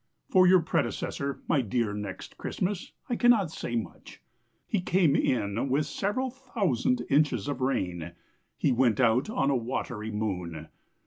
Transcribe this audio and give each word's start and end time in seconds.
For 0.31 0.47
your 0.47 0.61
predecessor, 0.61 1.43
My 1.47 1.61
dear 1.61 1.93
Next 1.93 2.35
Christmas, 2.35 2.91
I 3.07 3.15
cannot 3.15 3.51
say 3.51 3.75
much. 3.75 4.19
He 4.65 4.81
came 4.81 5.15
in 5.15 5.69
with 5.69 5.85
several 5.85 6.31
thousand 6.31 7.03
inches 7.11 7.47
of 7.47 7.61
rain; 7.61 8.13
He 8.57 8.71
went 8.71 8.99
out 8.99 9.29
on 9.29 9.51
a 9.51 9.55
watery 9.55 10.09
moon. 10.09 10.69